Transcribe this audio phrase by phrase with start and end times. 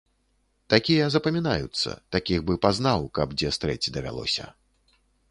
[0.73, 4.47] Такія запамінаюцца, такіх бы пазнаў, каб дзе стрэць давялося.